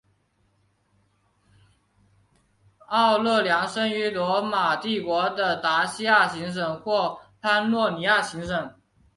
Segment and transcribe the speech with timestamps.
[2.87, 8.73] 奥勒良生于罗马帝国的达西亚行省或潘诺尼亚行省。